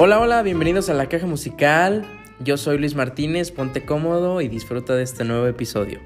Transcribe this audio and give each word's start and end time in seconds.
Hola, 0.00 0.20
hola, 0.20 0.44
bienvenidos 0.44 0.88
a 0.90 0.94
la 0.94 1.08
caja 1.08 1.26
musical. 1.26 2.06
Yo 2.38 2.56
soy 2.56 2.78
Luis 2.78 2.94
Martínez, 2.94 3.50
ponte 3.50 3.84
cómodo 3.84 4.40
y 4.40 4.46
disfruta 4.46 4.94
de 4.94 5.02
este 5.02 5.24
nuevo 5.24 5.48
episodio. 5.48 5.98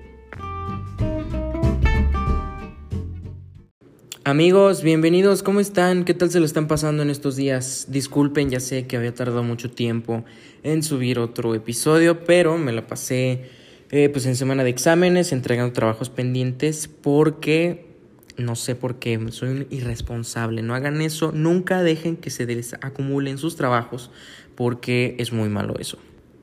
Amigos, 4.24 4.83
bienvenidos, 4.83 5.42
¿cómo 5.42 5.60
están? 5.60 6.06
¿Qué 6.06 6.15
tal 6.15 6.31
se 6.31 6.38
lo 6.38 6.47
están 6.47 6.69
pasando 6.69 7.03
en 7.03 7.10
estos 7.10 7.37
días? 7.37 7.88
Disculpen, 7.90 8.49
ya 8.49 8.60
sé 8.60 8.87
que 8.87 8.97
había 8.97 9.13
tardado 9.13 9.42
mucho 9.42 9.71
tiempo 9.71 10.24
en 10.63 10.83
subir 10.83 11.19
otro 11.19 11.54
episodio, 11.54 12.24
pero 12.24 12.56
me 12.56 12.72
la 12.72 12.87
pasé 12.87 13.51
eh, 13.90 14.09
pues 14.09 14.24
en 14.24 14.37
semana 14.37 14.65
de 14.65 14.71
exámenes, 14.71 15.33
entregando 15.33 15.74
trabajos 15.74 16.09
pendientes 16.09 16.88
porque 16.88 17.91
no 18.37 18.56
sé 18.56 18.74
por 18.74 18.98
qué, 18.98 19.19
soy 19.30 19.48
un 19.51 19.66
irresponsable. 19.70 20.62
No 20.62 20.75
hagan 20.75 21.01
eso, 21.01 21.33
nunca 21.33 21.83
dejen 21.83 22.16
que 22.16 22.30
se 22.30 22.47
les 22.47 22.74
acumulen 22.74 23.38
sus 23.38 23.57
trabajos 23.57 24.11
porque 24.55 25.16
es 25.19 25.33
muy 25.33 25.48
malo 25.48 25.74
eso. 25.79 25.98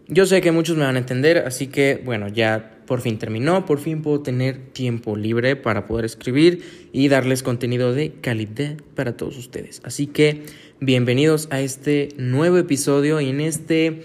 Yo 0.08 0.26
sé 0.26 0.42
que 0.42 0.52
muchos 0.52 0.76
me 0.76 0.86
van 0.86 0.96
a 0.96 1.00
entender, 1.00 1.38
así 1.40 1.68
que 1.68 2.02
bueno, 2.04 2.28
ya 2.28 2.80
por 2.88 3.02
fin 3.02 3.20
terminó, 3.20 3.68
por 3.68 3.78
fin 3.78 4.02
puedo 4.02 4.22
tener 4.22 4.58
tiempo 4.74 5.16
libre 5.16 5.56
para 5.56 5.86
poder 5.86 6.06
escribir 6.06 6.90
y 6.92 7.08
darles 7.10 7.44
contenido 7.44 7.94
de 7.94 8.14
calidad 8.14 8.78
para 8.96 9.16
todos 9.16 9.38
ustedes. 9.38 9.82
Así 9.84 10.08
que 10.08 10.46
bienvenidos 10.80 11.48
a 11.52 11.62
este 11.62 12.10
nuevo 12.18 12.58
episodio 12.58 13.22
y 13.22 13.30
en 13.30 13.42
este 13.42 14.02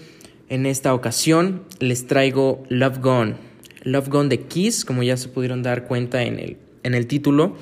en 0.47 0.67
esta 0.67 0.93
ocasión 0.93 1.63
les 1.79 2.05
traigo 2.05 2.63
Love 2.69 2.99
Gone. 2.99 3.35
Love 3.81 4.09
Gone 4.09 4.29
de 4.29 4.41
Kiss, 4.41 4.85
como 4.85 5.01
ya 5.01 5.17
se 5.17 5.29
pudieron 5.29 5.63
dar 5.63 5.87
cuenta 5.87 6.21
en 6.21 6.37
el 6.37 6.57
en 6.85 6.93
el 6.93 7.07
título 7.07 7.55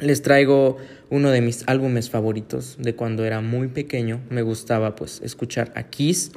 les 0.00 0.20
traigo 0.20 0.76
uno 1.10 1.30
de 1.30 1.40
mis 1.40 1.62
álbumes 1.66 2.10
favoritos 2.10 2.76
de 2.78 2.94
cuando 2.94 3.24
era 3.24 3.40
muy 3.40 3.68
pequeño. 3.68 4.20
Me 4.30 4.42
gustaba 4.42 4.96
pues 4.96 5.20
escuchar 5.22 5.72
a 5.76 5.84
Kiss 5.84 6.32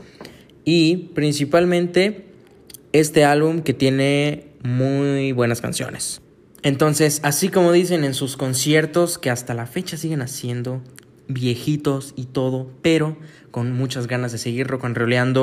y 0.64 1.10
principalmente 1.16 2.26
este 2.94 3.26
álbum 3.26 3.62
que 3.62 3.74
tiene 3.74 4.48
muy 4.64 5.32
buenas 5.32 5.62
canciones. 5.62 6.22
Entonces, 6.62 7.22
así 7.24 7.50
como 7.50 7.72
dicen 7.72 8.04
en 8.04 8.14
sus 8.14 8.38
conciertos 8.38 9.18
que 9.18 9.30
hasta 9.30 9.54
la 9.54 9.66
fecha 9.66 9.98
siguen 9.98 10.22
haciendo 10.22 10.82
viejitos 11.28 12.14
y 12.16 12.26
todo, 12.26 12.70
pero 12.84 13.18
con 13.50 13.72
muchas 13.72 14.08
ganas 14.08 14.32
de 14.32 14.38
seguir 14.38 14.68
rock 14.68 14.86
and. 14.86 15.38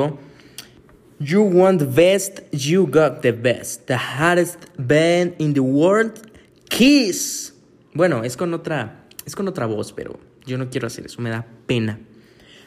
You 1.19 1.41
want 1.41 1.79
the 1.79 1.85
best, 1.85 2.41
you 2.51 2.85
got 2.85 3.21
the 3.21 3.31
best. 3.31 3.85
The 3.87 3.97
hottest 3.97 4.59
band 4.77 5.35
in 5.39 5.53
the 5.53 5.61
world 5.61 6.32
Kiss. 6.75 7.53
Bueno, 7.93 8.23
es 8.23 8.35
con 8.35 8.51
otra, 8.55 9.05
es 9.27 9.35
con 9.35 9.47
otra 9.47 9.67
voz, 9.67 9.93
pero 9.93 10.19
yo 10.43 10.57
no 10.57 10.71
quiero 10.71 10.87
hacer 10.87 11.05
eso, 11.05 11.21
me 11.21 11.29
da 11.29 11.45
pena. 11.67 11.99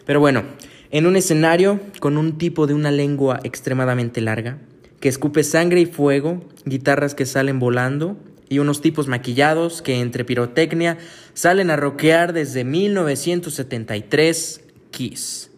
Pero 0.05 0.21
bueno, 0.21 0.45
en 0.93 1.07
un 1.07 1.17
escenario 1.17 1.81
con 1.99 2.17
un 2.17 2.39
tipo 2.39 2.69
de 2.69 2.75
una 2.75 2.93
lengua 2.93 3.41
extremadamente 3.43 4.21
larga, 4.21 4.59
que 5.01 5.09
escupe 5.09 5.43
sangre 5.43 5.81
y 5.81 5.87
fuego, 5.87 6.45
guitarras 6.65 7.17
que 7.17 7.27
salen 7.27 7.59
volando 7.59 8.17
y 8.49 8.61
unos 8.61 8.81
tipos 8.81 9.09
maquillados 9.09 9.83
que 9.83 9.99
entre 9.99 10.25
pirotecnia 10.25 10.99
salen 11.35 11.71
a 11.71 11.77
rockear 11.77 12.33
desde 12.33 12.63
1973 12.63 14.61
Kiss. 14.93 15.51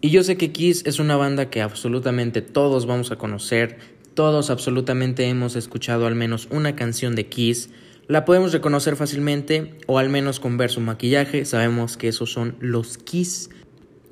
Y 0.00 0.08
yo 0.08 0.22
sé 0.22 0.38
que 0.38 0.52
Kiss 0.52 0.84
es 0.86 0.98
una 0.98 1.16
banda 1.16 1.50
que 1.50 1.60
absolutamente 1.60 2.40
todos 2.40 2.86
vamos 2.86 3.10
a 3.10 3.16
conocer, 3.16 3.76
todos 4.14 4.50
absolutamente 4.50 5.28
hemos 5.28 5.56
escuchado 5.56 6.06
al 6.06 6.14
menos 6.14 6.48
una 6.50 6.76
canción 6.76 7.14
de 7.16 7.26
Kiss. 7.26 7.70
La 8.06 8.24
podemos 8.24 8.52
reconocer 8.52 8.96
fácilmente 8.96 9.74
o 9.86 9.98
al 9.98 10.08
menos 10.08 10.40
con 10.40 10.56
ver 10.56 10.70
su 10.70 10.80
maquillaje. 10.80 11.44
Sabemos 11.44 11.96
que 11.96 12.08
esos 12.08 12.32
son 12.32 12.56
los 12.60 12.96
Kiss. 12.96 13.50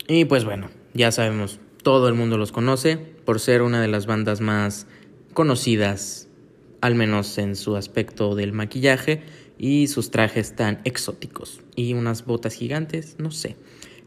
Y 0.08 0.24
pues 0.24 0.44
bueno, 0.44 0.70
ya 0.92 1.12
sabemos, 1.12 1.60
todo 1.82 2.08
el 2.08 2.14
mundo 2.14 2.36
los 2.36 2.52
conoce 2.52 2.96
por 2.96 3.38
ser 3.38 3.62
una 3.62 3.80
de 3.80 3.88
las 3.88 4.06
bandas 4.06 4.40
más 4.40 4.86
conocidas, 5.34 6.28
al 6.80 6.96
menos 6.96 7.38
en 7.38 7.54
su 7.54 7.76
aspecto 7.76 8.34
del 8.34 8.52
maquillaje 8.52 9.22
y 9.56 9.86
sus 9.86 10.10
trajes 10.10 10.56
tan 10.56 10.80
exóticos. 10.84 11.60
Y 11.76 11.94
unas 11.94 12.24
botas 12.24 12.54
gigantes, 12.54 13.16
no 13.18 13.30
sé. 13.30 13.56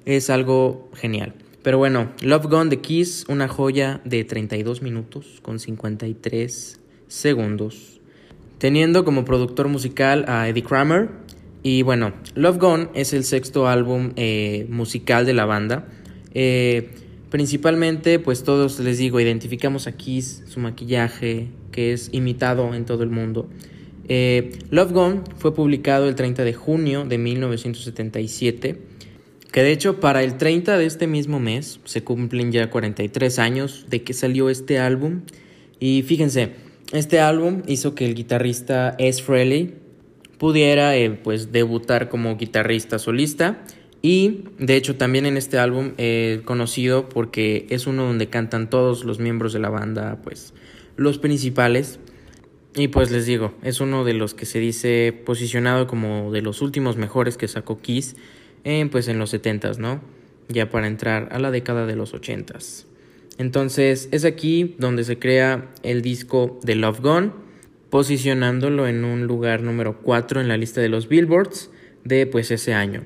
Es 0.04 0.30
algo 0.30 0.90
genial. 0.94 1.34
Pero 1.66 1.80
bueno, 1.80 2.12
Love 2.22 2.46
Gone 2.46 2.70
de 2.70 2.80
Kiss, 2.80 3.26
una 3.28 3.48
joya 3.48 4.00
de 4.06 4.24
32 4.24 4.84
minutos 4.84 5.40
con 5.42 5.58
53 5.58 6.80
segundos. 7.08 8.00
Teniendo 8.60 9.04
como 9.04 9.26
productor 9.26 9.68
musical 9.68 10.26
a 10.28 10.48
Eddie 10.48 10.62
Kramer. 10.62 11.10
Y 11.64 11.82
bueno, 11.82 12.14
Love 12.36 12.60
Gone 12.60 12.90
es 12.94 13.14
el 13.14 13.24
sexto 13.24 13.68
álbum 13.68 14.12
eh, 14.16 14.68
musical 14.70 15.26
de 15.26 15.34
la 15.34 15.46
banda. 15.46 15.88
Eh, 16.36 16.92
principalmente, 17.32 18.20
pues 18.20 18.44
todos 18.44 18.80
les 18.80 19.00
digo, 19.00 19.20
identificamos 19.20 19.88
a 19.88 19.94
Kiss, 19.94 20.44
su 20.46 20.60
maquillaje, 20.60 21.48
que 21.72 21.94
es 21.94 22.10
imitado 22.12 22.76
en 22.76 22.86
todo 22.86 23.02
el 23.02 23.10
mundo. 23.10 23.50
Eh, 24.08 24.60
Love 24.70 24.92
Gone 24.92 25.22
fue 25.40 25.56
publicado 25.56 26.08
el 26.08 26.14
30 26.14 26.44
de 26.44 26.54
junio 26.54 27.06
de 27.06 27.18
1977 27.18 28.95
que 29.56 29.64
de 29.64 29.72
hecho 29.72 30.02
para 30.02 30.22
el 30.22 30.36
30 30.36 30.78
de 30.78 30.86
este 30.86 31.08
mismo 31.08 31.40
mes 31.40 31.80
se 31.86 32.04
cumplen 32.04 32.52
ya 32.52 32.70
43 32.70 33.40
años 33.40 33.86
de 33.88 34.04
que 34.04 34.12
salió 34.12 34.50
este 34.50 34.80
álbum. 34.80 35.22
Y 35.80 36.02
fíjense, 36.02 36.56
este 36.92 37.22
álbum 37.22 37.62
hizo 37.66 37.96
que 37.96 38.06
el 38.06 38.16
guitarrista 38.16 38.98
S. 39.00 39.24
Frehley 39.24 39.76
pudiera 40.40 40.98
eh, 40.98 41.10
pues 41.12 41.54
debutar 41.54 42.10
como 42.10 42.36
guitarrista 42.36 43.00
solista. 43.00 43.64
Y 44.02 44.44
de 44.60 44.76
hecho 44.76 44.98
también 44.98 45.26
en 45.26 45.38
este 45.38 45.58
álbum 45.58 45.94
eh, 45.98 46.42
conocido 46.44 47.08
porque 47.08 47.66
es 47.70 47.88
uno 47.88 48.04
donde 48.04 48.28
cantan 48.28 48.70
todos 48.70 49.06
los 49.06 49.20
miembros 49.20 49.54
de 49.54 49.60
la 49.60 49.70
banda, 49.70 50.20
pues 50.22 50.54
los 50.98 51.18
principales. 51.18 52.02
Y 52.76 52.90
pues 52.90 53.10
les 53.10 53.26
digo, 53.26 53.54
es 53.64 53.80
uno 53.80 54.04
de 54.04 54.16
los 54.16 54.34
que 54.34 54.46
se 54.46 54.60
dice 54.60 55.18
posicionado 55.26 55.88
como 55.88 56.34
de 56.34 56.42
los 56.42 56.62
últimos 56.62 56.98
mejores 56.98 57.38
que 57.38 57.48
sacó 57.48 57.80
Kiss 57.80 58.18
en, 58.66 58.90
pues 58.90 59.08
en 59.08 59.18
los 59.18 59.34
70s, 59.34 59.78
¿no? 59.78 60.02
Ya 60.50 60.70
para 60.70 60.88
entrar 60.88 61.30
a 61.32 61.40
la 61.40 61.52
década 61.52 61.86
de 61.86 61.96
los 61.96 62.14
80s. 62.14 62.86
Entonces 63.38 64.10
es 64.12 64.26
aquí 64.26 64.76
donde 64.78 65.06
se 65.06 65.18
crea 65.18 65.72
el 65.84 66.02
disco 66.02 66.60
de 66.64 66.76
Love 66.76 67.00
Gone, 67.00 67.32
posicionándolo 67.90 68.88
en 68.88 69.06
un 69.06 69.26
lugar 69.28 69.62
número 69.62 70.02
4 70.02 70.42
en 70.42 70.48
la 70.48 70.58
lista 70.58 70.82
de 70.82 70.90
los 70.90 71.08
Billboards 71.08 71.70
de 72.04 72.28
pues 72.28 72.52
ese 72.52 72.74
año, 72.74 73.04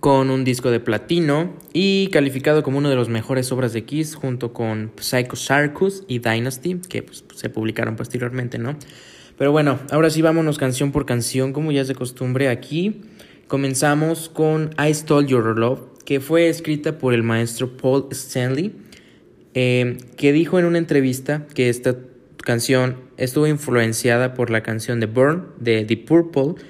con 0.00 0.30
un 0.30 0.44
disco 0.44 0.70
de 0.70 0.80
platino 0.80 1.54
y 1.72 2.08
calificado 2.08 2.62
como 2.62 2.78
una 2.78 2.90
de 2.90 2.96
las 2.96 3.08
mejores 3.08 3.50
obras 3.52 3.72
de 3.72 3.84
Kiss 3.84 4.14
junto 4.14 4.52
con 4.52 4.92
Psycho 4.96 5.36
Circus 5.36 6.04
y 6.08 6.18
Dynasty, 6.18 6.76
que 6.88 7.02
pues, 7.02 7.24
se 7.34 7.48
publicaron 7.48 7.96
posteriormente, 7.96 8.58
¿no? 8.58 8.76
Pero 9.36 9.52
bueno, 9.52 9.78
ahora 9.90 10.10
sí 10.10 10.20
vámonos 10.20 10.58
canción 10.58 10.92
por 10.92 11.06
canción, 11.06 11.52
como 11.52 11.72
ya 11.72 11.80
es 11.80 11.88
de 11.88 11.94
costumbre 11.94 12.48
aquí. 12.48 13.00
Comenzamos 13.50 14.28
con 14.28 14.70
I 14.78 14.94
Stole 14.94 15.26
Your 15.26 15.58
Love, 15.58 15.80
que 16.04 16.20
fue 16.20 16.48
escrita 16.48 16.98
por 16.98 17.14
el 17.14 17.24
maestro 17.24 17.76
Paul 17.76 18.06
Stanley, 18.12 18.72
eh, 19.54 19.98
que 20.16 20.32
dijo 20.32 20.60
en 20.60 20.66
una 20.66 20.78
entrevista 20.78 21.48
que 21.52 21.68
esta 21.68 21.96
canción 22.36 22.98
estuvo 23.16 23.48
influenciada 23.48 24.34
por 24.34 24.50
la 24.50 24.62
canción 24.62 25.00
de 25.00 25.06
Burn 25.06 25.48
de 25.58 25.84
The 25.84 25.96
Purple. 25.96 26.62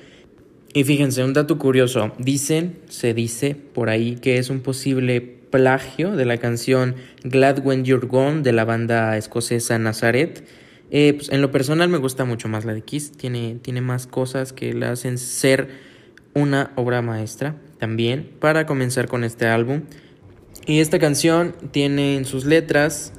Y 0.72 0.84
fíjense, 0.84 1.22
un 1.22 1.34
dato 1.34 1.58
curioso, 1.58 2.12
dicen, 2.16 2.78
se 2.88 3.12
dice 3.12 3.54
por 3.54 3.90
ahí 3.90 4.14
que 4.14 4.38
es 4.38 4.48
un 4.48 4.60
posible 4.60 5.20
plagio 5.20 6.16
de 6.16 6.24
la 6.24 6.38
canción 6.38 6.94
Glad 7.24 7.58
When 7.62 7.84
You're 7.84 8.06
Gone 8.06 8.40
de 8.40 8.54
la 8.54 8.64
banda 8.64 9.18
escocesa 9.18 9.78
Nazareth. 9.78 10.44
Eh, 10.90 11.12
pues, 11.12 11.28
en 11.28 11.42
lo 11.42 11.50
personal 11.50 11.90
me 11.90 11.98
gusta 11.98 12.24
mucho 12.24 12.48
más 12.48 12.64
la 12.64 12.72
de 12.72 12.80
Kiss, 12.80 13.12
tiene, 13.12 13.58
tiene 13.60 13.82
más 13.82 14.06
cosas 14.06 14.54
que 14.54 14.72
la 14.72 14.92
hacen 14.92 15.18
ser 15.18 15.89
una 16.34 16.72
obra 16.76 17.02
maestra 17.02 17.56
también 17.78 18.30
para 18.38 18.66
comenzar 18.66 19.08
con 19.08 19.24
este 19.24 19.46
álbum. 19.46 19.82
Y 20.66 20.80
esta 20.80 20.98
canción 20.98 21.54
tiene 21.72 22.16
en 22.16 22.24
sus 22.24 22.44
letras, 22.44 23.12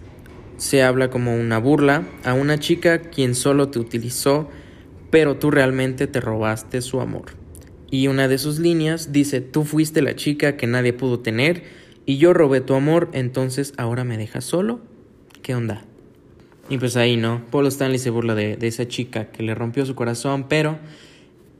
se 0.57 0.83
habla 0.83 1.09
como 1.09 1.35
una 1.35 1.57
burla 1.57 2.07
a 2.23 2.33
una 2.33 2.59
chica 2.59 3.01
quien 3.01 3.35
solo 3.35 3.69
te 3.69 3.79
utilizó, 3.79 4.49
pero 5.09 5.37
tú 5.37 5.51
realmente 5.51 6.07
te 6.07 6.21
robaste 6.21 6.81
su 6.81 7.01
amor. 7.01 7.31
Y 7.89 8.07
una 8.07 8.27
de 8.27 8.37
sus 8.37 8.59
líneas 8.59 9.11
dice, 9.11 9.41
tú 9.41 9.65
fuiste 9.65 10.01
la 10.01 10.15
chica 10.15 10.55
que 10.55 10.67
nadie 10.67 10.93
pudo 10.93 11.19
tener 11.19 11.63
y 12.05 12.17
yo 12.17 12.33
robé 12.33 12.61
tu 12.61 12.75
amor, 12.75 13.09
entonces 13.11 13.73
ahora 13.77 14.03
me 14.03 14.17
dejas 14.17 14.45
solo. 14.45 14.79
¿Qué 15.41 15.55
onda? 15.55 15.83
Y 16.69 16.77
pues 16.77 16.95
ahí, 16.95 17.17
¿no? 17.17 17.45
Paul 17.51 17.67
Stanley 17.67 17.99
se 17.99 18.11
burla 18.11 18.35
de, 18.35 18.55
de 18.55 18.67
esa 18.67 18.87
chica 18.87 19.31
que 19.31 19.43
le 19.43 19.55
rompió 19.55 19.85
su 19.85 19.95
corazón, 19.95 20.45
pero 20.47 20.79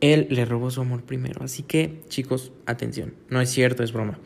él 0.02 0.28
le 0.30 0.46
robó 0.46 0.70
su 0.72 0.82
amor 0.82 1.04
primero. 1.04 1.44
Así 1.44 1.64
que, 1.64 2.02
chicos, 2.10 2.52
atención. 2.66 3.14
No 3.30 3.40
es 3.40 3.50
cierto, 3.50 3.84
es 3.84 3.94
broma. 3.94 4.20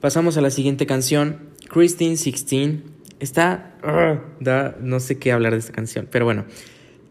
Pasamos 0.00 0.36
a 0.36 0.40
la 0.40 0.50
siguiente 0.50 0.86
canción, 0.86 1.50
Christine 1.68 2.16
16. 2.16 2.78
Está... 3.20 3.76
da, 4.40 4.76
no 4.80 5.00
sé 5.00 5.18
qué 5.18 5.32
hablar 5.32 5.52
de 5.52 5.58
esta 5.58 5.72
canción, 5.72 6.08
pero 6.10 6.24
bueno. 6.24 6.44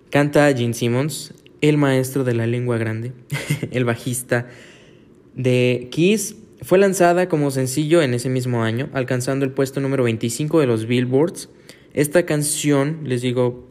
Canta 0.09 0.51
Gene 0.55 0.73
Simmons, 0.73 1.35
el 1.61 1.77
maestro 1.77 2.23
de 2.23 2.33
la 2.33 2.47
lengua 2.47 2.77
grande, 2.79 3.13
el 3.71 3.85
bajista 3.85 4.47
de 5.35 5.87
Kiss. 5.91 6.35
fue 6.63 6.79
lanzada 6.79 7.29
como 7.29 7.51
sencillo 7.51 8.01
en 8.01 8.15
ese 8.15 8.27
mismo 8.27 8.63
año, 8.63 8.89
alcanzando 8.93 9.45
el 9.45 9.51
puesto 9.51 9.81
número 9.81 10.03
25 10.03 10.59
de 10.61 10.65
los 10.65 10.87
Billboards. 10.87 11.49
Esta 11.93 12.25
canción, 12.25 13.01
les 13.03 13.21
digo, 13.21 13.69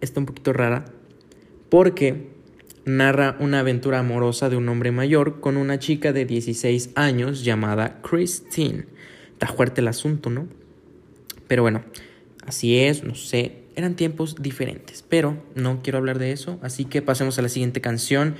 está 0.00 0.20
un 0.20 0.26
poquito 0.26 0.54
rara 0.54 0.86
porque 1.68 2.33
narra 2.84 3.36
una 3.40 3.60
aventura 3.60 3.98
amorosa 3.98 4.48
de 4.48 4.56
un 4.56 4.68
hombre 4.68 4.90
mayor 4.90 5.40
con 5.40 5.56
una 5.56 5.78
chica 5.78 6.12
de 6.12 6.24
16 6.24 6.90
años 6.94 7.44
llamada 7.44 8.00
Christine. 8.02 8.86
Está 9.32 9.48
fuerte 9.48 9.80
el 9.80 9.88
asunto, 9.88 10.30
¿no? 10.30 10.48
Pero 11.48 11.62
bueno, 11.62 11.84
así 12.46 12.78
es, 12.78 13.04
no 13.04 13.14
sé, 13.14 13.64
eran 13.76 13.96
tiempos 13.96 14.36
diferentes, 14.40 15.04
pero 15.08 15.42
no 15.54 15.80
quiero 15.82 15.98
hablar 15.98 16.18
de 16.18 16.32
eso, 16.32 16.58
así 16.62 16.84
que 16.84 17.02
pasemos 17.02 17.38
a 17.38 17.42
la 17.42 17.48
siguiente 17.48 17.80
canción, 17.80 18.36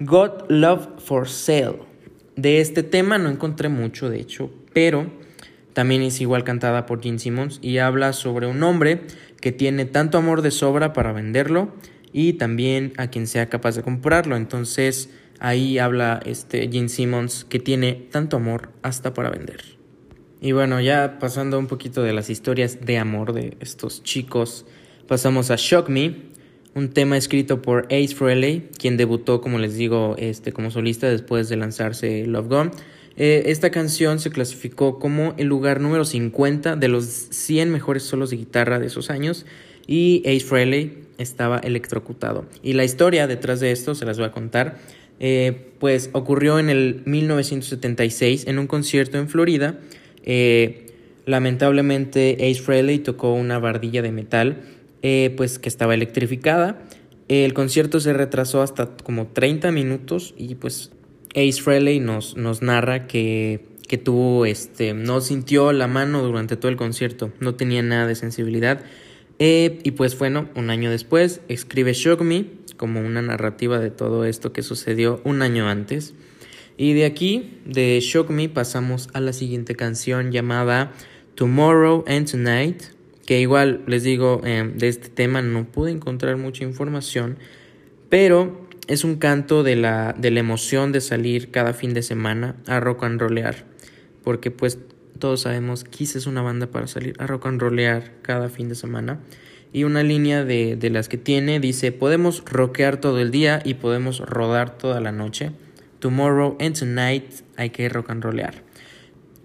God 0.00 0.48
Love 0.48 0.88
for 0.98 1.28
Sale. 1.28 1.80
De 2.36 2.60
este 2.60 2.82
tema 2.82 3.18
no 3.18 3.30
encontré 3.30 3.68
mucho, 3.68 4.10
de 4.10 4.20
hecho, 4.20 4.50
pero 4.72 5.10
también 5.72 6.02
es 6.02 6.20
igual 6.20 6.44
cantada 6.44 6.86
por 6.86 7.02
Gene 7.02 7.18
Simmons 7.18 7.58
y 7.62 7.78
habla 7.78 8.12
sobre 8.12 8.46
un 8.46 8.62
hombre 8.62 9.02
que 9.40 9.52
tiene 9.52 9.84
tanto 9.84 10.18
amor 10.18 10.42
de 10.42 10.50
sobra 10.50 10.92
para 10.92 11.12
venderlo 11.12 11.72
y 12.16 12.32
también 12.32 12.94
a 12.96 13.08
quien 13.08 13.26
sea 13.26 13.50
capaz 13.50 13.76
de 13.76 13.82
comprarlo. 13.82 14.36
Entonces 14.36 15.10
ahí 15.38 15.76
habla 15.76 16.18
este 16.24 16.66
Gene 16.72 16.88
Simmons 16.88 17.44
que 17.44 17.58
tiene 17.58 17.92
tanto 18.10 18.38
amor 18.38 18.70
hasta 18.80 19.12
para 19.12 19.28
vender. 19.28 19.60
Y 20.40 20.52
bueno, 20.52 20.80
ya 20.80 21.18
pasando 21.18 21.58
un 21.58 21.66
poquito 21.66 22.02
de 22.02 22.14
las 22.14 22.30
historias 22.30 22.80
de 22.80 22.96
amor 22.96 23.34
de 23.34 23.58
estos 23.60 24.02
chicos, 24.02 24.64
pasamos 25.06 25.50
a 25.50 25.56
Shock 25.56 25.90
Me, 25.90 26.14
un 26.74 26.88
tema 26.88 27.18
escrito 27.18 27.60
por 27.60 27.84
Ace 27.86 28.14
Frehley, 28.14 28.70
quien 28.78 28.96
debutó, 28.96 29.42
como 29.42 29.58
les 29.58 29.76
digo, 29.76 30.14
este, 30.18 30.52
como 30.52 30.70
solista 30.70 31.10
después 31.10 31.50
de 31.50 31.56
lanzarse 31.56 32.24
Love 32.24 32.48
Gone. 32.48 32.70
Eh, 33.18 33.44
esta 33.46 33.70
canción 33.70 34.20
se 34.20 34.30
clasificó 34.30 34.98
como 34.98 35.34
el 35.36 35.48
lugar 35.48 35.82
número 35.82 36.06
50 36.06 36.76
de 36.76 36.88
los 36.88 37.04
100 37.04 37.70
mejores 37.70 38.04
solos 38.04 38.30
de 38.30 38.38
guitarra 38.38 38.78
de 38.78 38.86
esos 38.86 39.10
años 39.10 39.44
y 39.86 40.22
Ace 40.26 40.40
Frehley 40.40 41.04
estaba 41.18 41.58
electrocutado. 41.58 42.46
Y 42.62 42.74
la 42.74 42.84
historia 42.84 43.26
detrás 43.26 43.60
de 43.60 43.72
esto 43.72 43.94
se 43.94 44.04
las 44.04 44.18
voy 44.18 44.26
a 44.26 44.32
contar. 44.32 44.78
Eh, 45.18 45.70
pues 45.78 46.10
ocurrió 46.12 46.58
en 46.58 46.68
el 46.68 47.02
1976 47.06 48.46
en 48.46 48.58
un 48.58 48.66
concierto 48.66 49.18
en 49.18 49.28
Florida. 49.28 49.78
Eh, 50.24 50.86
lamentablemente 51.24 52.36
Ace 52.40 52.60
Frehley 52.60 52.98
tocó 52.98 53.32
una 53.32 53.58
bardilla 53.58 54.02
de 54.02 54.12
metal 54.12 54.62
eh, 55.02 55.32
pues 55.36 55.58
que 55.58 55.68
estaba 55.68 55.94
electrificada. 55.94 56.82
El 57.28 57.54
concierto 57.54 58.00
se 58.00 58.12
retrasó 58.12 58.62
hasta 58.62 58.96
como 58.96 59.28
30 59.28 59.72
minutos 59.72 60.34
y 60.36 60.54
pues 60.54 60.90
Ace 61.30 61.60
Frehley 61.60 61.98
nos, 62.00 62.36
nos 62.36 62.62
narra 62.62 63.06
que, 63.06 63.64
que 63.88 63.98
tuvo, 63.98 64.46
este, 64.46 64.94
no 64.94 65.20
sintió 65.20 65.72
la 65.72 65.86
mano 65.86 66.22
durante 66.22 66.56
todo 66.56 66.70
el 66.70 66.76
concierto, 66.76 67.32
no 67.40 67.54
tenía 67.54 67.82
nada 67.82 68.06
de 68.06 68.14
sensibilidad. 68.14 68.80
Eh, 69.38 69.80
y 69.84 69.90
pues 69.92 70.18
bueno, 70.18 70.48
un 70.54 70.70
año 70.70 70.90
después 70.90 71.40
escribe 71.48 71.92
Shock 71.92 72.22
Me 72.22 72.46
como 72.76 73.00
una 73.00 73.22
narrativa 73.22 73.78
de 73.78 73.90
todo 73.90 74.24
esto 74.24 74.52
que 74.52 74.62
sucedió 74.62 75.20
un 75.24 75.42
año 75.42 75.68
antes. 75.68 76.14
Y 76.76 76.92
de 76.92 77.06
aquí, 77.06 77.60
de 77.64 77.98
Shock 78.00 78.30
Me, 78.30 78.48
pasamos 78.48 79.08
a 79.14 79.20
la 79.20 79.32
siguiente 79.32 79.74
canción 79.74 80.30
llamada 80.30 80.92
Tomorrow 81.34 82.04
and 82.06 82.30
Tonight, 82.30 82.82
que 83.24 83.40
igual 83.40 83.82
les 83.86 84.02
digo, 84.02 84.42
eh, 84.44 84.70
de 84.74 84.88
este 84.88 85.08
tema 85.08 85.42
no 85.42 85.64
pude 85.64 85.90
encontrar 85.90 86.36
mucha 86.36 86.64
información, 86.64 87.38
pero 88.08 88.68
es 88.88 89.04
un 89.04 89.16
canto 89.16 89.62
de 89.62 89.76
la, 89.76 90.14
de 90.16 90.30
la 90.30 90.40
emoción 90.40 90.92
de 90.92 91.00
salir 91.00 91.50
cada 91.50 91.72
fin 91.72 91.94
de 91.94 92.02
semana 92.02 92.56
a 92.66 92.78
rock 92.78 93.04
and 93.04 93.20
rollear, 93.20 93.64
porque 94.22 94.50
pues 94.50 94.78
todos 95.16 95.42
sabemos 95.42 95.84
Kiss 95.84 96.16
es 96.16 96.26
una 96.26 96.42
banda 96.42 96.66
para 96.68 96.86
salir 96.86 97.14
a 97.18 97.26
rock 97.26 97.46
and 97.46 97.60
rollear 97.60 98.12
cada 98.22 98.48
fin 98.48 98.68
de 98.68 98.74
semana. 98.74 99.20
Y 99.72 99.84
una 99.84 100.02
línea 100.02 100.44
de, 100.44 100.76
de 100.76 100.90
las 100.90 101.08
que 101.08 101.18
tiene 101.18 101.60
dice, 101.60 101.92
podemos 101.92 102.42
rockear 102.46 102.98
todo 102.98 103.20
el 103.20 103.30
día 103.30 103.60
y 103.64 103.74
podemos 103.74 104.20
rodar 104.20 104.78
toda 104.78 105.00
la 105.00 105.12
noche. 105.12 105.52
Tomorrow 105.98 106.56
and 106.60 106.78
tonight 106.78 107.24
hay 107.56 107.70
que 107.70 107.88
rock 107.88 108.10
and 108.10 108.22
rollear. 108.22 108.66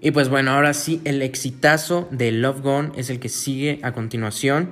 Y 0.01 0.12
pues 0.12 0.29
bueno, 0.29 0.51
ahora 0.51 0.73
sí, 0.73 1.00
el 1.06 1.21
exitazo 1.21 2.07
de 2.12 2.31
Love 2.31 2.62
Gone 2.62 2.91
es 2.97 3.09
el 3.12 3.19
que 3.19 3.29
sigue 3.29 3.79
a 3.83 3.94
continuación. 3.94 4.69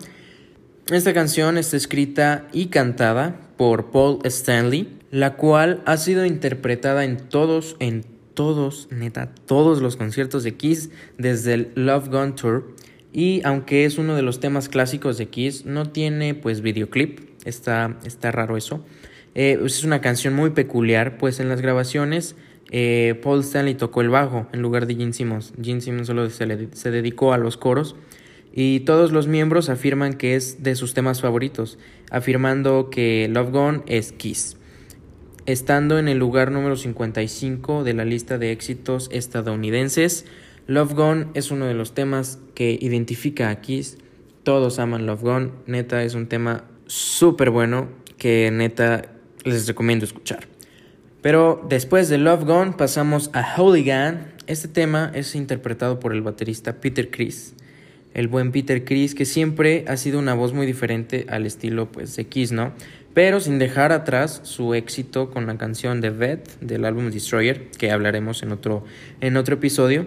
Esta 0.92 1.14
canción 1.14 1.60
está 1.60 1.78
escrita 1.78 2.48
y 2.52 2.68
cantada 2.68 3.40
por 3.56 3.92
Paul 3.92 4.20
Stanley, 4.24 4.98
la 5.12 5.36
cual 5.36 5.84
ha 5.86 5.98
sido 5.98 6.26
interpretada 6.26 7.06
en 7.06 7.18
todos, 7.18 7.76
en 7.80 8.06
todos, 8.40 8.88
neta, 8.90 9.36
todos 9.48 9.82
los 9.82 9.98
conciertos 9.98 10.46
de 10.46 10.56
Kiss 10.56 10.92
desde 11.18 11.56
el 11.56 11.72
Love 11.76 12.08
Gone 12.08 12.32
Tour. 12.32 12.74
Y 13.12 13.42
aunque 13.44 13.84
es 13.84 13.98
uno 13.98 14.16
de 14.16 14.22
los 14.22 14.40
temas 14.40 14.70
clásicos 14.70 15.18
de 15.18 15.28
Kiss, 15.28 15.66
no 15.66 15.90
tiene 15.90 16.36
pues 16.36 16.62
videoclip, 16.62 17.20
está, 17.44 17.98
está 18.06 18.32
raro 18.32 18.56
eso. 18.56 18.82
Eh, 19.36 19.60
es 19.66 19.84
una 19.84 20.00
canción 20.00 20.36
muy 20.36 20.52
peculiar, 20.52 21.18
pues 21.18 21.42
en 21.42 21.50
las 21.50 21.60
grabaciones 21.60 22.38
eh, 22.72 23.20
Paul 23.22 23.42
Stanley 23.42 23.76
tocó 23.76 24.00
el 24.00 24.10
bajo 24.10 24.48
en 24.54 24.62
lugar 24.62 24.88
de 24.88 24.96
Gene 24.96 25.12
Simmons. 25.12 25.52
Gene 25.62 25.82
Simmons 25.82 26.08
solo 26.08 26.30
se, 26.30 26.46
dedicó 26.92 27.34
a 27.34 27.38
los 27.38 27.58
coros 27.58 27.98
y 28.54 28.80
todos 28.80 29.12
los 29.12 29.28
miembros 29.28 29.68
afirman 29.68 30.14
que 30.14 30.36
es 30.36 30.64
de 30.64 30.76
sus 30.76 30.94
temas 30.94 31.20
favoritos, 31.20 31.78
afirmando 32.10 32.90
que 32.90 33.28
Love 33.30 33.52
Gone 33.52 33.82
es 33.86 34.14
Kiss. 34.14 34.59
Estando 35.50 35.98
en 35.98 36.08
el 36.08 36.20
lugar 36.20 36.52
número 36.52 36.76
55 36.76 37.84
de 37.84 37.96
la 37.96 38.06
lista 38.06 38.38
de 38.38 38.52
éxitos 38.52 39.10
estadounidenses, 39.12 40.28
Love 40.68 40.94
Gone 40.94 41.28
es 41.34 41.50
uno 41.50 41.66
de 41.66 41.74
los 41.74 41.96
temas 41.96 42.38
que 42.54 42.78
identifica 42.80 43.50
a 43.50 43.60
Kiss. 43.60 43.98
Todos 44.44 44.78
aman 44.78 45.08
Love 45.08 45.24
Gone, 45.24 45.52
neta 45.66 46.04
es 46.04 46.14
un 46.14 46.28
tema 46.28 46.66
súper 46.86 47.50
bueno 47.50 47.90
que 48.20 48.52
neta 48.52 49.12
les 49.44 49.68
recomiendo 49.68 50.06
escuchar. 50.06 50.48
Pero 51.24 51.66
después 51.68 52.10
de 52.10 52.20
Love 52.20 52.44
Gone 52.44 52.74
pasamos 52.74 53.32
a 53.34 53.42
Hooligan. 53.42 54.32
Este 54.46 54.68
tema 54.68 55.12
es 55.16 55.34
interpretado 55.34 56.00
por 56.00 56.14
el 56.14 56.22
baterista 56.22 56.80
Peter 56.80 57.10
Criss. 57.10 57.56
El 58.14 58.28
buen 58.28 58.52
Peter 58.52 58.86
Criss 58.86 59.16
que 59.16 59.26
siempre 59.26 59.86
ha 59.88 59.98
sido 59.98 60.20
una 60.20 60.36
voz 60.36 60.54
muy 60.54 60.68
diferente 60.68 61.26
al 61.28 61.48
estilo 61.48 61.92
pues 61.92 62.16
de 62.16 62.26
Kiss, 62.26 62.52
¿no? 62.52 62.74
Pero 63.14 63.40
sin 63.40 63.60
dejar 63.60 63.92
atrás 63.92 64.42
su 64.44 64.74
éxito 64.74 65.32
con 65.32 65.48
la 65.48 65.58
canción 65.58 66.00
de 66.02 66.10
Vet 66.10 66.60
del 66.60 66.86
álbum 66.86 67.10
Destroyer, 67.10 67.70
que 67.72 67.92
hablaremos 67.92 68.44
en 68.44 68.52
otro, 68.52 68.84
en 69.22 69.38
otro 69.38 69.56
episodio. 69.56 70.06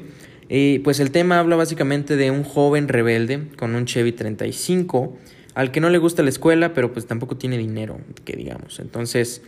Y 0.48 0.80
pues 0.80 1.00
el 1.00 1.10
tema 1.10 1.38
habla 1.38 1.56
básicamente 1.56 2.16
de 2.16 2.30
un 2.30 2.44
joven 2.44 2.88
rebelde 2.88 3.48
con 3.56 3.74
un 3.74 3.86
Chevy 3.86 4.12
35 4.12 5.16
al 5.54 5.70
que 5.70 5.80
no 5.80 5.90
le 5.90 5.98
gusta 5.98 6.22
la 6.22 6.30
escuela, 6.30 6.72
pero 6.72 6.92
pues 6.92 7.06
tampoco 7.06 7.36
tiene 7.36 7.58
dinero, 7.58 8.00
que 8.24 8.36
digamos. 8.36 8.78
Entonces, 8.80 9.42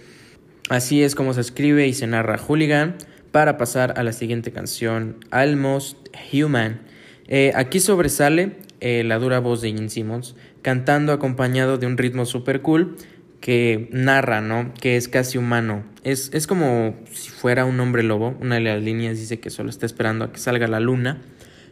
Así 0.71 1.03
es 1.03 1.15
como 1.15 1.35
se 1.35 1.43
escribe 1.43 1.87
y 1.87 1.93
se 1.93 2.07
narra 2.07 2.39
Hooligan 2.39 2.97
para 3.33 3.59
pasar 3.59 3.95
a 3.99 4.03
la 4.03 4.13
siguiente 4.15 4.51
canción, 4.51 5.19
Almost 5.31 6.09
Human. 6.33 6.81
Eh, 7.29 7.53
aquí 7.55 7.81
sobresale 7.81 8.57
eh, 8.81 9.05
la 9.05 9.19
dura 9.19 9.41
voz 9.41 9.61
de 9.61 9.73
Gene 9.73 9.91
Simmons 9.91 10.37
cantando 10.63 11.13
acompañado 11.13 11.77
de 11.77 11.87
un 11.87 11.99
ritmo 11.99 12.25
super 12.25 12.63
cool 12.63 12.97
que 13.45 13.91
narra, 13.93 14.41
¿no? 14.41 14.73
Que 14.73 14.97
es 14.97 15.07
casi 15.07 15.37
humano. 15.37 15.85
Es, 16.03 16.31
es 16.33 16.47
como 16.47 16.97
si 17.13 17.29
fuera 17.29 17.67
un 17.67 17.79
hombre 17.79 18.03
lobo. 18.03 18.35
Una 18.41 18.55
de 18.55 18.63
las 18.63 18.83
líneas 18.83 19.19
dice 19.19 19.39
que 19.39 19.51
solo 19.51 19.69
está 19.69 19.85
esperando 19.85 20.25
a 20.25 20.33
que 20.33 20.39
salga 20.39 20.67
la 20.67 20.81
luna. 20.81 21.21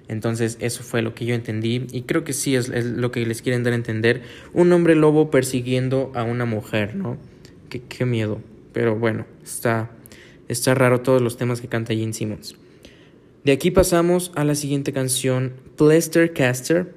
Entonces 0.06 0.58
eso 0.60 0.82
fue 0.82 1.00
lo 1.00 1.14
que 1.14 1.24
yo 1.24 1.34
entendí 1.34 1.86
y 1.90 2.02
creo 2.02 2.24
que 2.24 2.34
sí 2.34 2.54
es, 2.56 2.68
lo 2.68 3.10
que 3.10 3.24
les 3.24 3.40
quieren 3.40 3.62
dar 3.62 3.72
a 3.72 3.76
entender. 3.76 4.20
Un 4.52 4.70
hombre 4.70 4.94
lobo 4.94 5.30
persiguiendo 5.30 6.12
a 6.14 6.24
una 6.24 6.44
mujer, 6.44 6.94
¿no? 6.94 7.16
Qué, 7.70 7.80
qué 7.80 8.04
miedo. 8.04 8.42
Pero 8.74 8.96
bueno, 8.96 9.24
está, 9.42 9.92
está 10.48 10.74
raro 10.74 11.00
todos 11.00 11.22
los 11.22 11.38
temas 11.38 11.62
que 11.62 11.68
canta 11.68 11.94
Gene 11.94 12.12
Simmons. 12.12 12.54
De 13.44 13.52
aquí 13.52 13.70
pasamos 13.70 14.30
a 14.34 14.44
la 14.44 14.56
siguiente 14.56 14.92
canción, 14.92 15.54
Plester 15.78 16.34
Caster, 16.34 16.92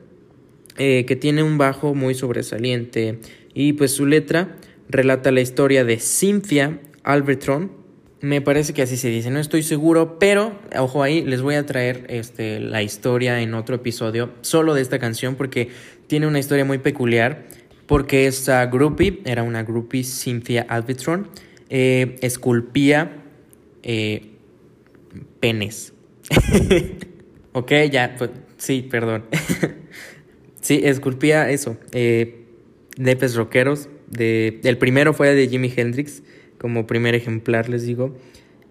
eh, 0.78 1.06
que 1.06 1.16
tiene 1.16 1.44
un 1.44 1.58
bajo 1.58 1.96
muy 1.96 2.14
sobresaliente 2.14 3.22
y 3.56 3.74
pues 3.74 3.92
su 3.96 4.06
letra 4.06 4.58
relata 4.88 5.32
la 5.32 5.42
historia 5.42 5.84
de 5.84 5.98
Cynthia 5.98 6.80
Albertron. 7.02 7.72
Me 8.22 8.42
parece 8.42 8.74
que 8.74 8.84
así 8.84 8.98
se 8.98 9.10
dice, 9.10 9.32
no 9.32 9.40
estoy 9.40 9.64
seguro, 9.64 10.20
pero 10.20 10.60
ojo 10.78 11.02
ahí, 11.02 11.24
les 11.24 11.42
voy 11.42 11.56
a 11.56 11.66
traer 11.66 12.06
este, 12.10 12.60
la 12.60 12.84
historia 12.84 13.42
en 13.42 13.56
otro 13.56 13.76
episodio 13.76 14.32
solo 14.42 14.74
de 14.76 14.82
esta 14.82 15.00
canción 15.00 15.36
porque 15.36 15.70
tiene 16.06 16.28
una 16.28 16.38
historia 16.38 16.66
muy 16.66 16.78
peculiar. 16.78 17.48
Porque 17.88 18.26
esta 18.26 18.66
groupie 18.66 19.22
era 19.26 19.44
una 19.44 19.62
groupie 19.62 20.04
Cynthia 20.04 20.66
Albertron 20.68 21.30
eh, 21.70 22.18
esculpía 22.22 23.24
eh, 23.84 24.32
penes. 25.40 25.94
ok, 27.54 27.72
ya, 27.92 28.16
pues, 28.18 28.32
sí, 28.58 28.88
perdón. 28.90 29.26
sí, 30.62 30.82
esculpía 30.84 31.50
eso, 31.50 31.78
eh, 31.92 32.45
nepes 32.98 33.36
rockeros. 33.36 33.90
De, 34.08 34.60
el 34.64 34.78
primero 34.78 35.14
fue 35.14 35.34
de 35.34 35.48
Jimi 35.48 35.72
Hendrix, 35.76 36.24
como 36.58 36.88
primer 36.88 37.16
ejemplar, 37.16 37.70
les 37.70 37.84
digo. 37.84 38.16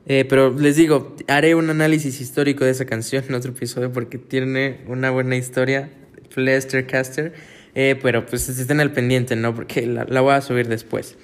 Eh, 0.07 0.26
pero 0.28 0.52
les 0.52 0.76
digo, 0.76 1.16
haré 1.28 1.54
un 1.54 1.71
análisis 1.71 2.21
histórico 2.21 2.64
de 2.64 2.73
esa 2.73 2.85
canción 2.85 3.25
en 3.28 3.35
otro 3.35 3.52
episodio 3.52 3.90
porque 3.90 4.19
tiene 4.19 4.81
una 4.87 5.11
buena 5.11 5.37
historia. 5.37 5.90
Lester 6.37 6.87
Caster. 6.87 7.33
Eh, 7.75 7.99
pero 8.00 8.26
pues 8.26 8.49
estén 8.49 8.81
al 8.81 8.93
pendiente, 8.93 9.37
¿no? 9.37 9.54
Porque 9.54 9.87
la, 9.87 10.04
la 10.09 10.21
voy 10.21 10.35
a 10.35 10.40
subir 10.40 10.69
después. 10.69 11.16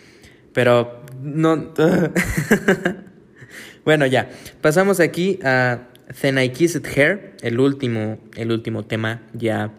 Pero 0.53 1.03
no. 1.23 1.73
bueno, 3.85 4.07
ya. 4.07 4.31
Pasamos 4.61 5.01
aquí 5.01 5.39
a 5.45 5.89
Then 6.21 6.39
I 6.39 6.51
Kissed 6.51 6.87
Hair, 6.87 7.37
el 7.43 7.61
último, 7.61 8.19
el 8.37 8.51
último 8.51 8.85
tema 8.85 9.23
ya 9.33 9.73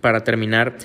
para 0.00 0.24
terminar. 0.24 0.76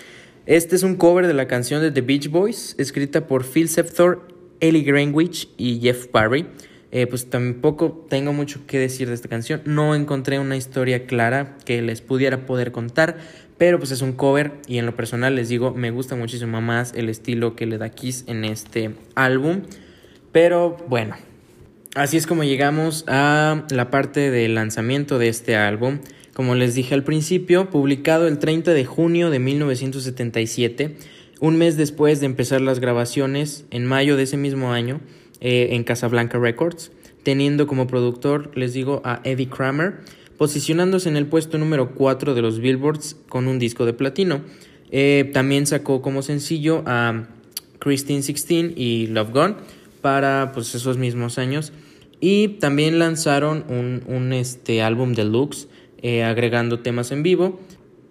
Este 0.47 0.77
es 0.77 0.83
un 0.83 0.95
cover 0.95 1.27
de 1.27 1.33
la 1.33 1.45
canción 1.45 1.81
de 1.81 1.91
The 1.91 1.99
Beach 1.99 2.29
Boys, 2.29 2.73
escrita 2.77 3.27
por 3.27 3.43
Phil 3.43 3.67
Septor, 3.67 4.25
Ellie 4.61 4.83
Greenwich 4.83 5.49
y 5.57 5.81
Jeff 5.81 6.09
Barry. 6.09 6.47
Eh, 6.93 7.05
pues 7.05 7.29
tampoco 7.29 8.05
tengo 8.09 8.31
mucho 8.31 8.65
que 8.65 8.79
decir 8.79 9.09
de 9.09 9.13
esta 9.13 9.27
canción. 9.27 9.61
No 9.65 9.93
encontré 9.93 10.39
una 10.39 10.55
historia 10.55 11.05
clara 11.05 11.57
que 11.65 11.81
les 11.81 11.99
pudiera 11.99 12.45
poder 12.45 12.71
contar, 12.71 13.17
pero 13.57 13.77
pues 13.77 13.91
es 13.91 14.01
un 14.01 14.13
cover 14.13 14.53
y 14.67 14.77
en 14.77 14.85
lo 14.85 14.95
personal 14.95 15.35
les 15.35 15.49
digo, 15.49 15.73
me 15.73 15.91
gusta 15.91 16.15
muchísimo 16.15 16.61
más 16.61 16.93
el 16.93 17.09
estilo 17.09 17.57
que 17.57 17.65
le 17.65 17.77
da 17.77 17.89
Kiss 17.89 18.23
en 18.27 18.45
este 18.45 18.95
álbum. 19.15 19.63
Pero 20.31 20.77
bueno, 20.87 21.17
así 21.93 22.15
es 22.15 22.25
como 22.25 22.45
llegamos 22.45 23.03
a 23.09 23.65
la 23.69 23.91
parte 23.91 24.31
del 24.31 24.55
lanzamiento 24.55 25.19
de 25.19 25.27
este 25.27 25.57
álbum. 25.57 25.99
Como 26.37 26.53
les 26.53 26.75
dije 26.75 26.93
al 26.93 27.03
principio, 27.03 27.71
publicado 27.71 28.27
el 28.27 28.37
30 28.37 28.75
de 28.75 28.85
junio 28.85 29.31
de 29.31 29.39
1977, 29.39 30.95
un 31.39 31.57
mes 31.57 31.77
después 31.77 32.19
de 32.19 32.27
empezar 32.27 32.61
las 32.61 32.79
grabaciones, 32.79 33.65
en 33.71 33.87
mayo 33.87 34.15
de 34.15 34.21
ese 34.21 34.37
mismo 34.37 34.71
año, 34.71 35.01
eh, 35.41 35.69
en 35.71 35.83
Casablanca 35.83 36.37
Records, 36.37 36.91
teniendo 37.23 37.65
como 37.65 37.87
productor, 37.87 38.55
les 38.55 38.73
digo, 38.73 39.01
a 39.03 39.19
Eddie 39.23 39.49
Kramer, 39.49 39.95
posicionándose 40.37 41.09
en 41.09 41.17
el 41.17 41.25
puesto 41.25 41.57
número 41.57 41.95
4 41.95 42.35
de 42.35 42.41
los 42.43 42.59
Billboards 42.59 43.15
con 43.27 43.47
un 43.47 43.57
disco 43.57 43.87
de 43.87 43.93
platino. 43.93 44.41
Eh, 44.91 45.31
también 45.33 45.65
sacó 45.65 46.03
como 46.03 46.21
sencillo 46.21 46.83
a 46.85 47.29
Christine 47.79 48.21
16 48.21 48.73
y 48.75 49.07
Love 49.07 49.31
Gone 49.31 49.55
para 50.01 50.51
pues, 50.53 50.75
esos 50.75 50.99
mismos 50.99 51.39
años. 51.39 51.73
Y 52.19 52.59
también 52.59 52.99
lanzaron 52.99 53.65
un, 53.69 54.03
un 54.05 54.33
este, 54.33 54.83
álbum 54.83 55.13
deluxe 55.13 55.67
eh, 56.01 56.23
agregando 56.23 56.79
temas 56.79 57.11
en 57.11 57.23
vivo 57.23 57.59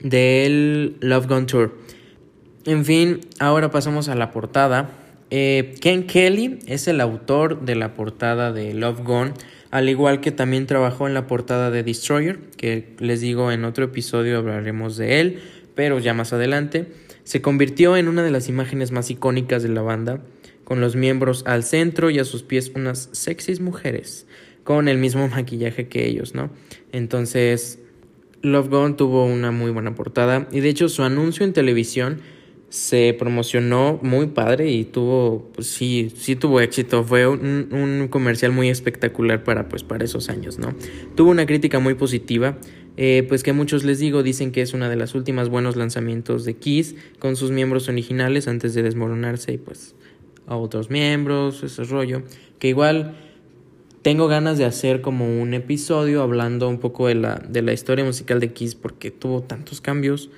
del 0.02 0.96
Love 1.00 1.26
Gone 1.26 1.46
Tour. 1.46 1.78
En 2.64 2.84
fin, 2.84 3.20
ahora 3.38 3.70
pasamos 3.70 4.08
a 4.08 4.14
la 4.14 4.30
portada. 4.30 4.90
Eh, 5.30 5.74
Ken 5.80 6.06
Kelly 6.06 6.58
es 6.66 6.88
el 6.88 7.00
autor 7.00 7.62
de 7.64 7.74
la 7.74 7.94
portada 7.94 8.52
de 8.52 8.74
Love 8.74 9.02
Gone 9.02 9.32
al 9.70 9.88
igual 9.88 10.20
que 10.20 10.32
también 10.32 10.66
trabajó 10.66 11.06
en 11.06 11.14
la 11.14 11.26
portada 11.26 11.70
de 11.70 11.82
Destroyer, 11.82 12.38
que 12.56 12.94
les 12.98 13.20
digo 13.20 13.50
en 13.52 13.64
otro 13.64 13.84
episodio 13.84 14.38
hablaremos 14.38 14.96
de 14.96 15.20
él, 15.20 15.40
pero 15.74 15.98
ya 15.98 16.14
más 16.14 16.32
adelante. 16.32 16.86
Se 17.24 17.42
convirtió 17.42 17.96
en 17.96 18.08
una 18.08 18.22
de 18.22 18.30
las 18.30 18.48
imágenes 18.48 18.92
más 18.92 19.10
icónicas 19.10 19.62
de 19.62 19.68
la 19.68 19.82
banda, 19.82 20.22
con 20.64 20.80
los 20.80 20.96
miembros 20.96 21.44
al 21.46 21.64
centro 21.64 22.10
y 22.10 22.18
a 22.18 22.24
sus 22.24 22.42
pies 22.42 22.72
unas 22.74 23.08
sexys 23.12 23.60
mujeres, 23.60 24.26
con 24.64 24.88
el 24.88 24.98
mismo 24.98 25.28
maquillaje 25.36 25.88
que 25.88 26.06
ellos, 26.06 26.34
¿no? 26.34 26.50
Entonces, 26.96 27.78
Love 28.40 28.70
Gone 28.70 28.94
tuvo 28.94 29.26
una 29.26 29.50
muy 29.50 29.70
buena 29.70 29.94
portada 29.94 30.48
y 30.50 30.60
de 30.60 30.70
hecho 30.70 30.88
su 30.88 31.02
anuncio 31.02 31.44
en 31.44 31.52
televisión 31.52 32.20
se 32.70 33.14
promocionó 33.18 34.00
muy 34.02 34.28
padre 34.28 34.70
y 34.70 34.84
tuvo, 34.84 35.50
pues 35.54 35.66
sí, 35.66 36.10
sí 36.16 36.36
tuvo 36.36 36.60
éxito. 36.60 37.04
Fue 37.04 37.26
un, 37.26 37.68
un, 37.70 38.08
comercial 38.08 38.52
muy 38.52 38.70
espectacular 38.70 39.44
para, 39.44 39.68
pues, 39.68 39.84
para 39.84 40.04
esos 40.06 40.30
años, 40.30 40.58
¿no? 40.58 40.74
Tuvo 41.14 41.30
una 41.30 41.44
crítica 41.44 41.80
muy 41.80 41.94
positiva, 41.94 42.58
eh, 42.96 43.26
pues 43.28 43.42
que 43.42 43.52
muchos 43.52 43.84
les 43.84 43.98
digo 43.98 44.22
dicen 44.22 44.50
que 44.50 44.62
es 44.62 44.72
una 44.72 44.88
de 44.88 44.96
las 44.96 45.14
últimas 45.14 45.50
buenos 45.50 45.76
lanzamientos 45.76 46.46
de 46.46 46.54
Kiss 46.54 46.94
con 47.18 47.36
sus 47.36 47.50
miembros 47.50 47.90
originales 47.90 48.48
antes 48.48 48.72
de 48.72 48.82
desmoronarse 48.82 49.52
y 49.52 49.58
pues 49.58 49.94
a 50.46 50.56
otros 50.56 50.88
miembros, 50.88 51.62
ese 51.62 51.84
rollo, 51.84 52.22
que 52.58 52.68
igual 52.68 53.16
tengo 54.06 54.28
ganas 54.28 54.56
de 54.56 54.64
hacer 54.64 55.00
como 55.00 55.26
un 55.42 55.52
episodio 55.52 56.22
hablando 56.22 56.68
un 56.68 56.78
poco 56.78 57.08
de 57.08 57.16
la, 57.16 57.42
de 57.48 57.60
la 57.60 57.72
historia 57.72 58.04
musical 58.04 58.38
de 58.38 58.52
Kiss 58.52 58.76
porque 58.76 59.10
tuvo 59.10 59.42
tantos 59.42 59.80
cambios 59.80 60.30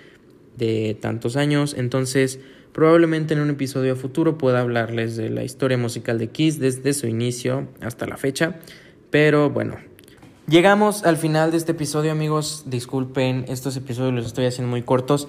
de 0.56 0.96
tantos 0.98 1.36
años. 1.36 1.74
Entonces, 1.76 2.40
probablemente 2.72 3.34
en 3.34 3.40
un 3.40 3.50
episodio 3.50 3.94
futuro 3.94 4.38
pueda 4.38 4.60
hablarles 4.60 5.18
de 5.18 5.28
la 5.28 5.44
historia 5.44 5.76
musical 5.76 6.18
de 6.18 6.28
Kiss 6.28 6.58
desde 6.58 6.94
su 6.94 7.08
inicio 7.08 7.68
hasta 7.82 8.06
la 8.06 8.16
fecha. 8.16 8.58
Pero 9.10 9.50
bueno, 9.50 9.76
llegamos 10.48 11.04
al 11.04 11.16
final 11.16 11.50
de 11.50 11.58
este 11.58 11.72
episodio, 11.72 12.10
amigos. 12.10 12.64
Disculpen, 12.66 13.44
estos 13.48 13.76
episodios 13.76 14.14
los 14.14 14.26
estoy 14.26 14.46
haciendo 14.46 14.70
muy 14.70 14.82
cortos. 14.82 15.28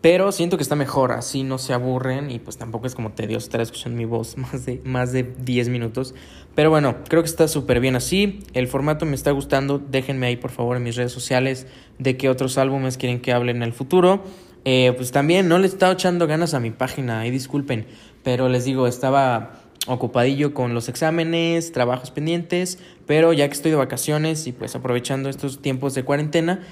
Pero 0.00 0.32
siento 0.32 0.58
que 0.58 0.62
está 0.62 0.76
mejor, 0.76 1.12
así 1.12 1.44
no 1.44 1.56
se 1.56 1.72
aburren 1.72 2.30
y 2.30 2.38
pues 2.38 2.58
tampoco 2.58 2.86
es 2.86 2.94
como 2.94 3.12
tedioso 3.12 3.46
estar 3.46 3.60
escuchando 3.62 3.96
mi 3.96 4.04
voz 4.04 4.36
más 4.36 4.66
de, 4.66 4.82
más 4.84 5.12
de 5.12 5.22
10 5.22 5.68
minutos. 5.68 6.14
Pero 6.54 6.68
bueno, 6.68 6.96
creo 7.08 7.22
que 7.22 7.28
está 7.28 7.48
súper 7.48 7.80
bien 7.80 7.96
así. 7.96 8.40
El 8.52 8.68
formato 8.68 9.06
me 9.06 9.14
está 9.14 9.30
gustando. 9.30 9.78
Déjenme 9.78 10.26
ahí 10.26 10.36
por 10.36 10.50
favor 10.50 10.76
en 10.76 10.82
mis 10.82 10.96
redes 10.96 11.12
sociales 11.12 11.66
de 11.98 12.16
qué 12.16 12.28
otros 12.28 12.58
álbumes 12.58 12.98
quieren 12.98 13.20
que 13.20 13.32
hable 13.32 13.52
en 13.52 13.62
el 13.62 13.72
futuro. 13.72 14.22
Eh, 14.64 14.94
pues 14.96 15.10
también 15.10 15.48
no 15.48 15.58
le 15.58 15.66
estaba 15.66 15.92
echando 15.92 16.26
ganas 16.26 16.54
a 16.54 16.60
mi 16.60 16.70
página, 16.70 17.20
ahí 17.20 17.30
disculpen, 17.30 17.86
pero 18.22 18.48
les 18.48 18.64
digo, 18.64 18.86
estaba 18.86 19.63
ocupadillo 19.86 20.54
con 20.54 20.74
los 20.74 20.88
exámenes, 20.88 21.72
trabajos 21.72 22.10
pendientes, 22.10 22.78
pero 23.06 23.32
ya 23.32 23.46
que 23.48 23.54
estoy 23.54 23.70
de 23.70 23.76
vacaciones 23.76 24.46
y 24.46 24.52
pues 24.52 24.74
aprovechando 24.74 25.28
estos 25.28 25.60
tiempos 25.60 25.94
de 25.94 26.04
cuarentena, 26.04 26.62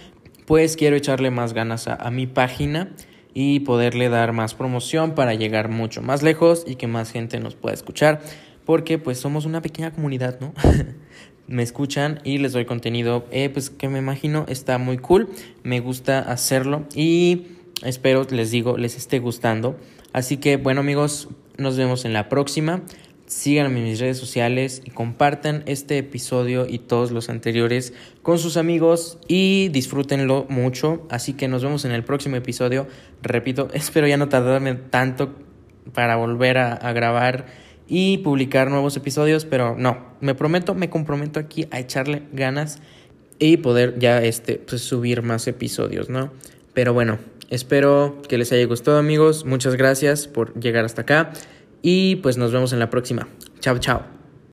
pues 0.46 0.76
quiero 0.76 0.96
echarle 0.96 1.30
más 1.30 1.52
ganas 1.52 1.88
a, 1.88 2.10
mi 2.10 2.26
página 2.26 2.90
y 3.34 3.60
poderle 3.60 4.08
dar 4.08 4.32
más 4.32 4.54
promoción 4.54 5.14
para 5.14 5.34
llegar 5.34 5.68
mucho 5.68 6.02
más 6.02 6.22
lejos 6.22 6.64
y 6.66 6.76
que 6.76 6.86
más 6.86 7.10
gente 7.10 7.38
nos 7.38 7.54
pueda 7.54 7.74
escuchar, 7.74 8.20
porque 8.64 8.98
pues 8.98 9.18
somos 9.18 9.46
una 9.46 9.62
pequeña 9.62 9.92
comunidad, 9.92 10.40
¿no? 10.40 10.52
me 11.46 11.62
escuchan 11.62 12.20
y 12.24 12.38
les 12.38 12.52
doy 12.52 12.64
contenido, 12.64 13.26
eh, 13.30 13.50
pues 13.50 13.70
que 13.70 13.88
me 13.88 13.98
imagino 13.98 14.44
está 14.48 14.78
muy 14.78 14.98
cool, 14.98 15.28
me 15.62 15.80
gusta 15.80 16.18
hacerlo 16.18 16.84
y 16.94 17.46
Espero, 17.82 18.24
les 18.30 18.52
digo, 18.52 18.78
les 18.78 18.96
esté 18.96 19.18
gustando. 19.18 19.76
Así 20.12 20.36
que 20.36 20.56
bueno 20.56 20.80
amigos, 20.80 21.28
nos 21.58 21.76
vemos 21.76 22.04
en 22.04 22.12
la 22.12 22.28
próxima. 22.28 22.82
Síganme 23.26 23.78
en 23.78 23.84
mis 23.84 23.98
redes 23.98 24.18
sociales 24.18 24.82
y 24.84 24.90
compartan 24.90 25.62
este 25.66 25.96
episodio 25.96 26.66
y 26.68 26.78
todos 26.78 27.12
los 27.12 27.30
anteriores 27.30 27.94
con 28.20 28.38
sus 28.38 28.58
amigos 28.58 29.18
y 29.26 29.68
disfrútenlo 29.68 30.44
mucho. 30.50 31.06
Así 31.08 31.32
que 31.32 31.48
nos 31.48 31.62
vemos 31.62 31.86
en 31.86 31.92
el 31.92 32.04
próximo 32.04 32.36
episodio. 32.36 32.86
Repito, 33.22 33.68
espero 33.74 34.06
ya 34.06 34.18
no 34.18 34.28
tardarme 34.28 34.74
tanto 34.74 35.34
para 35.94 36.16
volver 36.16 36.58
a, 36.58 36.92
grabar 36.92 37.46
y 37.88 38.18
publicar 38.18 38.70
nuevos 38.70 38.96
episodios, 38.96 39.44
pero 39.44 39.76
no, 39.76 39.98
me 40.20 40.34
prometo, 40.34 40.74
me 40.74 40.90
comprometo 40.90 41.40
aquí 41.40 41.66
a 41.70 41.80
echarle 41.80 42.22
ganas 42.32 42.80
y 43.38 43.56
poder 43.56 43.98
ya 43.98 44.22
este 44.22 44.56
pues, 44.56 44.82
subir 44.82 45.22
más 45.22 45.48
episodios, 45.48 46.08
¿no? 46.08 46.30
Pero 46.74 46.94
bueno, 46.94 47.18
Espero 47.52 48.16
que 48.26 48.38
les 48.38 48.50
haya 48.50 48.64
gustado 48.64 48.96
amigos. 48.96 49.44
Muchas 49.44 49.76
gracias 49.76 50.26
por 50.26 50.58
llegar 50.58 50.86
hasta 50.86 51.02
acá. 51.02 51.34
Y 51.82 52.16
pues 52.16 52.38
nos 52.38 52.50
vemos 52.50 52.72
en 52.72 52.78
la 52.78 52.88
próxima. 52.88 53.28
Chao, 53.60 53.76
chao. 53.78 54.21